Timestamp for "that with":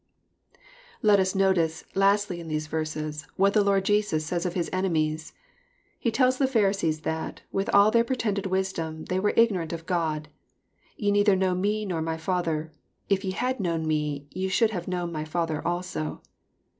7.03-7.69